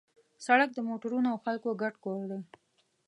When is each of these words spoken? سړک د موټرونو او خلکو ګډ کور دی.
سړک 0.45 0.69
د 0.73 0.79
موټرونو 0.89 1.27
او 1.33 1.37
خلکو 1.45 1.69
ګډ 1.81 1.93
کور 2.03 2.21
دی. 2.31 2.41